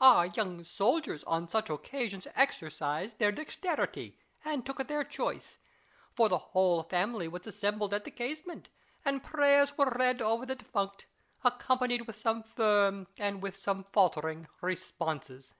Our 0.00 0.26
young 0.26 0.64
soldiers 0.66 1.24
on 1.24 1.48
such 1.48 1.70
occasions 1.70 2.26
exercised 2.34 3.16
their 3.18 3.32
dexterity, 3.32 4.18
and 4.44 4.66
took 4.66 4.86
their 4.86 5.02
choice; 5.02 5.56
for 6.12 6.28
the 6.28 6.36
whole 6.52 6.82
family 6.82 7.26
was 7.26 7.46
assembled 7.46 7.94
at 7.94 8.04
the 8.04 8.10
casement, 8.10 8.68
and 9.02 9.24
prayers 9.24 9.78
were 9.78 9.88
read 9.98 10.20
over 10.20 10.44
the 10.44 10.56
defunct, 10.56 11.06
accompanied 11.42 12.06
with 12.06 12.16
some 12.16 12.42
firm 12.42 13.06
and 13.16 13.40
with 13.42 13.56
some 13.56 13.82
faltering 13.82 14.46
responses. 14.60 15.54